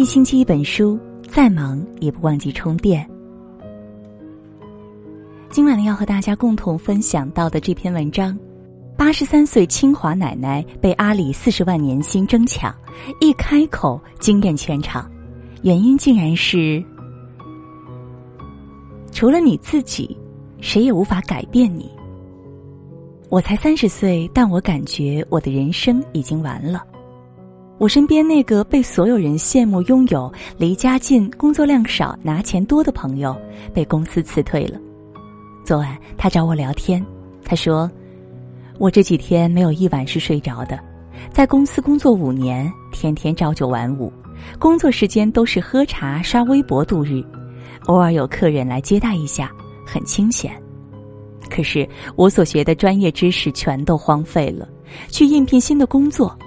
[0.00, 3.06] 一星期一本书，再忙也不忘记充电。
[5.50, 8.34] 今晚呢，要和大家共同分享到的这篇文章：
[8.96, 12.74] 八十三岁清华奶奶被阿里四十万年薪争抢，
[13.20, 15.06] 一开口惊艳全场，
[15.60, 16.82] 原因竟然是
[19.12, 20.16] 除了你自己，
[20.62, 21.90] 谁也无法改变你。
[23.28, 26.86] 我才三十岁，但我感觉我的人生已经完了。
[27.80, 33.34] 我身边那个被所有人羡慕拥有、离家近、工作量少、拿钱多的朋友，
[33.72, 34.78] 被公司辞退了。
[35.64, 37.02] 昨晚他找我聊天，
[37.42, 37.90] 他说
[38.78, 40.78] ：“我这几天没有一晚是睡着的，
[41.32, 44.12] 在公司工作五年，天天朝九晚五，
[44.58, 47.24] 工作时间都是喝茶、刷微博度日，
[47.86, 49.50] 偶尔有客人来接待一下，
[49.86, 50.52] 很清闲。
[51.48, 54.68] 可是我所学的专业知识全都荒废了，
[55.08, 56.38] 去应聘新的工作，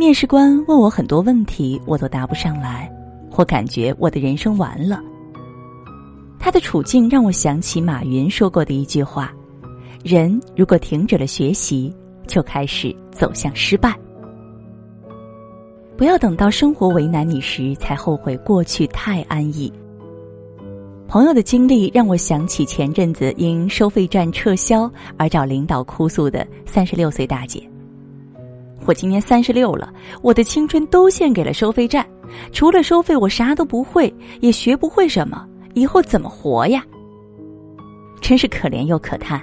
[0.00, 2.90] 面试官问我很多问题，我都答不上来，
[3.36, 4.98] 我感觉我的人生完了。”
[6.40, 9.30] 他的处境让我想起马云说过的一句话
[10.02, 11.94] ：“人如果停止了学习，
[12.26, 13.94] 就开始走向失败。
[15.98, 19.70] 不要等到生活为难你时才后悔过去太安逸。”
[21.06, 27.62] 朋友的经历让我想起前阵子因收费站撤销而找领导哭诉的三十六岁大姐
[28.90, 32.04] ：“我今年三十六了，我的青春都献给了收费站，
[32.50, 36.84] 除了收费，我啥都不会，也学不会什么。”以后怎么活呀？
[38.20, 39.40] 真是可怜又可叹。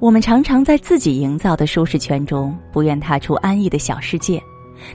[0.00, 4.38] 我们常常在自己营造的舒适圈中，不愿踏出安逸的小世界，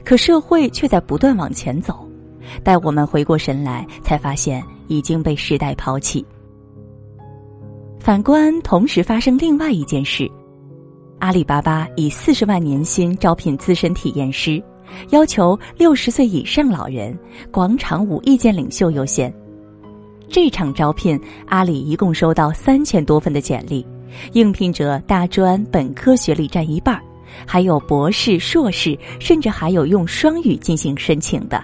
[0.04, 2.08] 可社会却在不断往前走。
[2.62, 6.24] 待我们回过神来，才发现已经被时代抛弃。
[7.98, 10.30] 反观同时发生另外一件事：
[11.20, 14.60] 阿里巴巴以四十万年薪招聘资深体验师，
[15.10, 17.16] 要求六十岁以上老人、
[17.50, 19.32] 广场舞意见领袖优先。
[20.30, 23.86] 这场招聘，阿里一共收到三千多份的简历，
[24.32, 26.98] 应聘者大专、本科学历占一半，
[27.46, 31.62] 还有博士、硕士，甚至还有用双语进行申请的。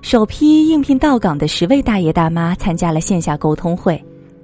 [0.00, 4.00] 首批应聘到岗的十位大爷大妈参加了线下沟通会，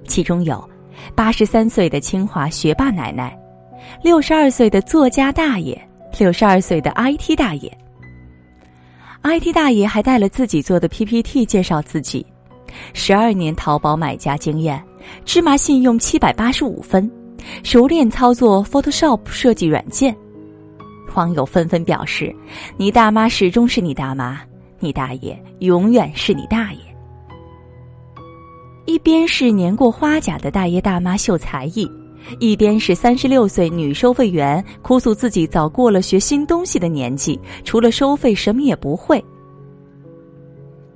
[0.08, 0.68] 其中有
[1.14, 3.38] 八十三岁的清华学霸奶奶，
[4.02, 5.80] 六十二岁的作家大爷，
[6.18, 7.70] 六十二岁的 IT 大爷。
[9.22, 12.24] IT 大爷还带了自己做的 PPT 介绍自己，
[12.94, 14.82] 十二年淘宝买家经验，
[15.24, 17.10] 芝麻信用七百八十五分，
[17.62, 20.16] 熟练操作 Photoshop 设计软件。
[21.14, 22.34] 网友纷纷表示
[22.78, 24.40] ：“你大妈始终是你大妈，
[24.78, 26.78] 你大爷永远是你大爷。”
[28.90, 31.88] 一边是年过花甲的大爷大妈秀才艺。
[32.40, 39.24] 一边是三十六岁女收费员哭诉自己早过了学新东西的年纪，除了收费什么也不会。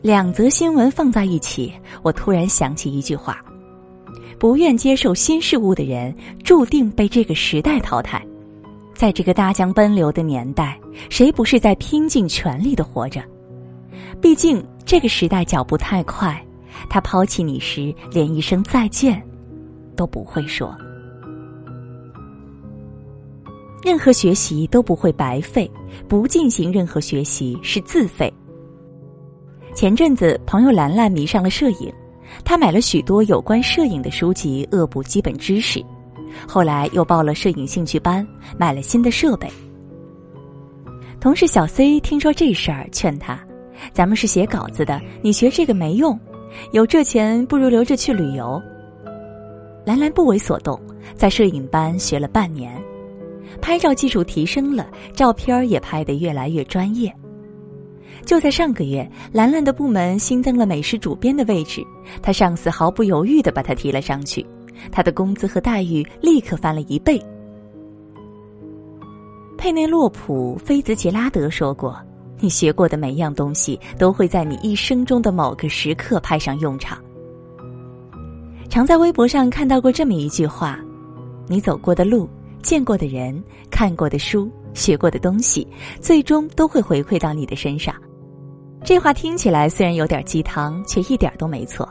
[0.03, 1.72] 两则新闻放在一起，
[2.03, 3.41] 我突然想起一句话：
[4.41, 6.12] 不愿接受新事物的人，
[6.43, 8.21] 注定被这个时代淘汰。
[8.93, 10.76] 在这个大江奔流的年代，
[11.09, 13.22] 谁不是在拼尽全力的活着？
[14.21, 16.44] 毕竟这个时代脚步太快，
[16.89, 19.22] 他抛弃你时，连一声再见
[19.97, 20.75] 都不会说。
[23.83, 25.71] 任何学习都不会白费，
[26.09, 28.33] 不进行任何学习是自费。
[29.75, 31.93] 前阵子，朋友兰兰迷上了摄影，
[32.44, 35.84] 她买了许多有关摄影的书籍，恶补基本知识。
[36.49, 38.27] 后来又报了摄影兴趣班，
[38.59, 39.49] 买了新的设备。
[41.21, 43.39] 同事小 C 听说这事儿，劝他
[43.93, 46.19] ：“咱们是写稿子的，你学这个没用，
[46.73, 48.61] 有这钱不如留着去旅游。”
[49.85, 50.81] 兰兰不为所动，
[51.15, 52.73] 在摄影班学了半年。
[53.61, 57.15] 拍照技术提升了，照片也拍得越来越专业。
[58.25, 61.83] 就在上个月，兰兰的部门新增了美食主编的位置，
[62.23, 64.45] 她上司毫不犹豫的把她提了上去，
[64.91, 67.21] 她的工资和待遇立刻翻了一倍。
[69.59, 71.97] 佩内洛普·菲兹杰拉德说过
[72.41, 76.99] ：“你学过的每样东西都会在你一生中的某个时刻派上用场。”
[78.71, 80.79] 常在微博上看到过这么一句话
[81.47, 82.29] ：“你走过的路。”
[82.65, 85.69] 见过的人、看过的书、学过的东西，
[86.01, 87.95] 最终都会回馈到你的身上。
[88.83, 91.87] 这话听起来虽然有点鸡汤，却一点都没错。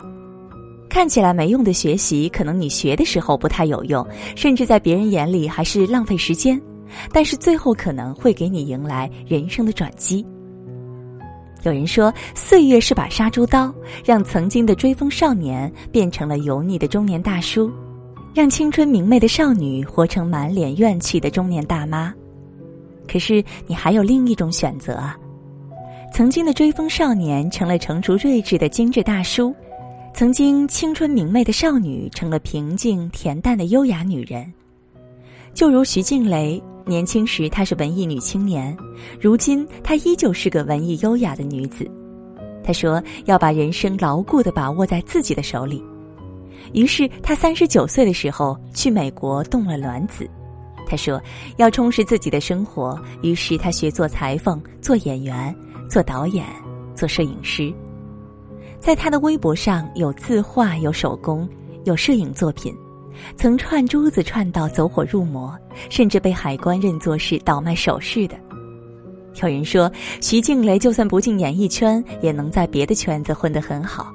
[0.90, 4.04] 看起来没用的学习，可能你学的时候不太有用，
[4.36, 6.60] 甚至在别人眼里还是浪费时间，
[7.12, 10.25] 但是最后可能会给你迎来人生的转机。
[11.63, 13.74] 有人说，岁月是把杀猪刀，
[14.06, 17.71] 让曾经的追风少年变成了油腻的中年大叔。
[18.33, 22.12] 让青春明媚的少女活成满脸怨气的中年大妈，
[23.07, 25.15] 可是你还有另一种选择啊！
[26.12, 29.54] 曾经的追风少年成了成熟睿智的精致大叔，
[30.16, 34.51] 曾经青春明媚的少女成了平静恬淡的优雅女人。
[35.54, 38.75] 就如徐静蕾，年轻时她是文艺女青年，
[39.19, 41.89] 如今她依旧是个文艺优雅的女子。
[42.63, 45.83] 她说要把人生牢固的把握在自己的手里。
[46.74, 50.30] 于是她三十九岁的时候去美国冻了卵子。
[50.85, 51.21] 她说
[51.57, 55.56] 要充实自己的生活，于是她学做裁缝、做演员、
[55.89, 56.45] 做导演、
[56.94, 57.74] 做摄影师。
[58.80, 61.47] 在她的微博上有字画、有手工、
[61.85, 62.75] 有摄影作品。
[63.36, 65.57] 曾串珠子串到走火入魔，
[65.89, 68.36] 甚至被海关认作是倒卖首饰的。
[69.42, 74.13] 有人说，徐静蕾就算不进演艺圈，也能在别的圈子混得很好。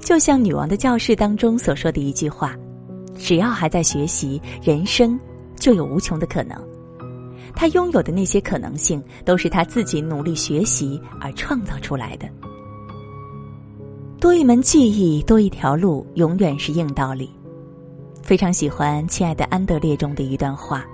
[0.00, 2.56] 就像《女王的教室》当中所说的一句话
[3.18, 5.18] ：“只要还在学习，人生
[5.56, 6.56] 就有无穷的可能。”
[7.54, 12.28] 她拥有的那些可能性，都是她自己努力学习而创造出来的。
[14.20, 17.30] 多一门技艺，多一条路，永远是硬道理。
[18.26, 20.84] 非常喜欢《亲爱的安德烈》中的一段话：“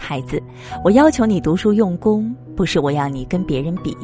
[0.00, 0.42] 孩子，
[0.82, 3.94] 我要求你读书用功，不是我要你跟别人比，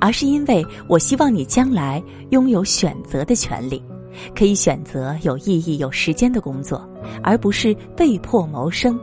[0.00, 3.80] 而是因为我希望你将来拥有选择的权利，
[4.34, 6.84] 可以选择有意义、有时间的工作，
[7.22, 8.98] 而不是被迫谋生。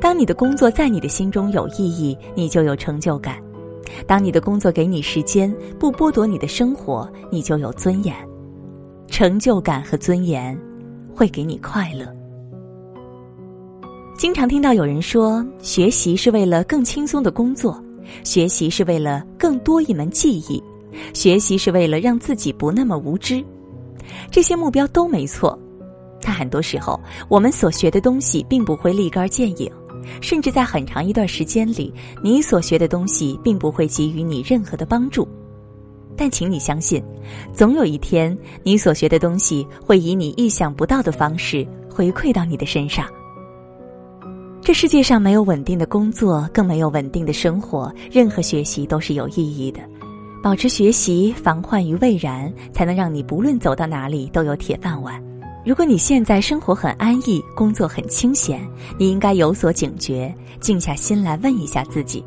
[0.00, 3.34] 当你的工作在你的心中有意义，你就有成就感；
[4.06, 8.16] 当你的工作给你时间，不剥夺你的生活，你就有尊严、
[9.08, 10.58] 成就感和尊严。”
[11.20, 12.10] 会给你快乐。
[14.16, 17.78] 经常听到有人说，学习是为了更轻松的工作，
[18.24, 20.62] 学习是为了更多一门技艺，
[21.12, 23.44] 学习是为了让自己不那么无知。
[24.30, 25.58] 这些目标都没错，
[26.22, 29.70] 但很多时候，我们所学的东西并不会立竿见影，
[30.22, 31.92] 甚至在很长一段时间里，
[32.24, 35.28] 你所学的东西并不会给予你任何的帮助。
[36.20, 37.02] 但请你相信，
[37.50, 43.06] 总有一天，你所学的东西会以你意想不到的方式回馈到你的身上。
[44.60, 47.90] 这世界上没有稳定的工作，更没有稳定的生活。
[48.12, 49.80] 任何学习都是有意义的，
[50.42, 55.18] 保持学习，防患于未然，才能让你不论走到哪里都有铁饭碗。
[55.64, 58.60] 如果你现在生活很安逸，工作很清闲，
[58.98, 60.30] 你应该有所警觉，
[60.60, 62.22] 静下心来问一下自己：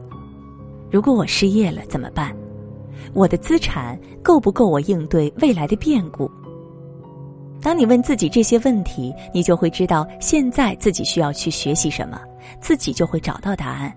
[0.89, 2.35] 如果我失业了怎么办？
[3.13, 6.29] 我的资产够不够我应对未来的变故？
[7.61, 12.19] 当你问自己这些问题，你就会知道现在自己需要去学习什么，
[12.59, 13.93] 自己就会找到答案。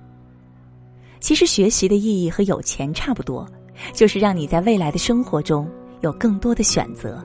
[1.19, 3.45] 其实学习的意义和有钱差不多，
[3.93, 5.69] 就是让你在未来的生活中
[6.01, 7.25] 有更多的选择。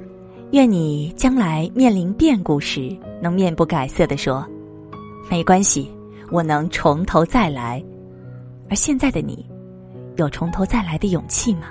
[0.51, 2.89] 愿你将来面临变故时，
[3.21, 4.45] 能面不改色的说
[5.29, 5.91] ：“没关系，
[6.31, 7.83] 我能从头再来。”
[8.69, 9.45] 而现在的你，
[10.21, 11.67] 有从头再来的勇气吗？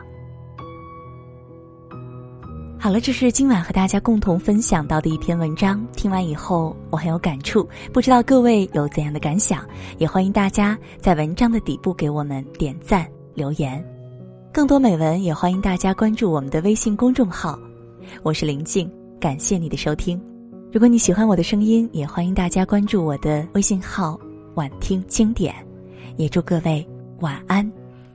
[2.78, 5.86] 好了，这是今晚和大家共同分享到的一篇文章。
[5.92, 9.64] 听完以后，我很有感触，不知道各位有怎样的感想？
[9.98, 13.84] 也欢迎大家在文章的底部给我们点赞留言。
[14.52, 17.56] 更多美文，也欢迎大家关注我们的微信公众号。
[18.22, 20.20] 我是林静，感谢你的收听。
[20.72, 24.18] 如果你喜欢我的声音，也欢迎大家关注我的微信号
[24.56, 25.54] “晚听经典”。
[26.16, 26.84] 也祝各位
[27.20, 27.70] 晚安，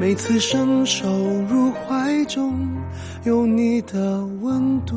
[0.00, 1.06] 每次伸手
[1.46, 2.58] 入怀中。
[3.24, 4.96] 有你的温度。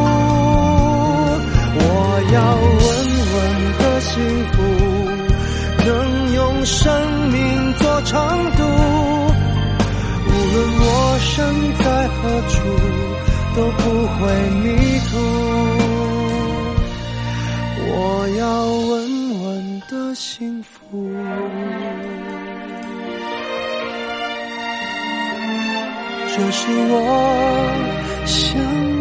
[13.55, 14.19] 都不会
[14.61, 14.65] 迷
[15.09, 15.11] 途。
[17.93, 17.93] 我
[18.39, 18.43] 要
[18.89, 18.91] 稳
[19.43, 20.71] 稳的幸福，
[26.27, 26.93] 这是我
[28.25, 29.00] 想。